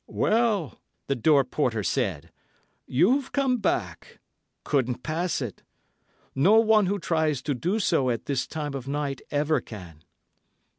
"Well," 0.07 0.81
the 1.05 1.15
door 1.15 1.43
porter 1.43 1.83
said, 1.83 2.31
"you've 2.87 3.31
come 3.31 3.57
back. 3.57 4.17
Couldn't 4.63 5.03
pass 5.03 5.41
it. 5.41 5.61
No 6.33 6.59
one 6.59 6.87
who 6.87 6.97
tries 6.97 7.43
to 7.43 7.53
do 7.53 7.79
so 7.79 8.09
at 8.09 8.25
this 8.25 8.47
time 8.47 8.73
of 8.73 8.87
night 8.87 9.21
ever 9.29 9.61
can." 9.61 10.03